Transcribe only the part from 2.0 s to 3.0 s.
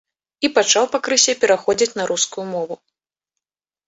рускую мову.